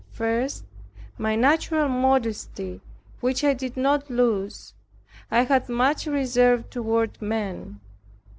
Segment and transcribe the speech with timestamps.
[0.09, 0.63] First,
[1.19, 2.81] my natural modesty,
[3.19, 4.73] which I did not lose.
[5.29, 7.79] I had much reserve toward men.